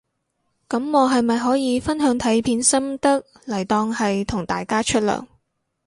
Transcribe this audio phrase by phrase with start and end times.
[0.67, 5.27] 噉我係咪可以分享睇片心得嚟當係同大家出糧